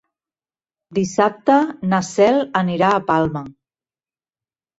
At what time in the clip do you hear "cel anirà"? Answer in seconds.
2.07-2.91